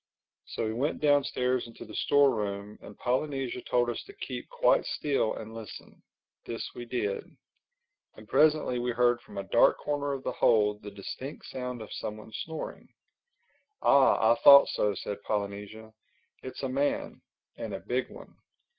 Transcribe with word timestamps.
So 0.47 0.65
we 0.65 0.73
went 0.73 0.99
downstairs 0.99 1.67
into 1.67 1.85
the 1.85 1.93
store 1.93 2.33
room 2.35 2.79
and 2.81 2.97
Polynesia 2.97 3.61
told 3.61 3.87
us 3.87 4.01
to 4.05 4.13
keep 4.15 4.49
quite 4.49 4.83
still 4.83 5.35
and 5.35 5.53
listen. 5.53 6.01
This 6.43 6.71
we 6.73 6.85
did. 6.85 7.23
And 8.15 8.27
presently 8.27 8.79
we 8.79 8.93
heard 8.93 9.21
from 9.21 9.37
a 9.37 9.43
dark 9.43 9.77
corner 9.77 10.11
of 10.13 10.23
the 10.23 10.31
hold 10.31 10.81
the 10.81 10.89
distinct 10.89 11.45
sound 11.45 11.83
of 11.83 11.93
someone 11.93 12.31
snoring. 12.33 12.89
"Ah, 13.83 14.31
I 14.33 14.39
thought 14.41 14.67
so," 14.69 14.95
said 14.95 15.21
Polynesia. 15.21 15.93
"It's 16.41 16.63
a 16.63 16.67
man—and 16.67 17.71
a 17.75 17.79
big 17.79 18.09
one. 18.09 18.37